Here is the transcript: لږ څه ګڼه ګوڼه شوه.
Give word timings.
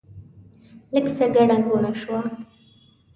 لږ 0.93 1.05
څه 1.15 1.25
ګڼه 1.35 1.57
ګوڼه 1.65 1.91
شوه. 2.01 2.19